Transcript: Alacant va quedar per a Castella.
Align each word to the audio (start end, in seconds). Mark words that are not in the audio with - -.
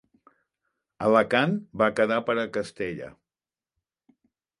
Alacant 1.07 1.53
va 1.81 1.89
quedar 1.99 2.17
per 2.29 2.37
a 2.45 2.47
Castella. 2.57 3.11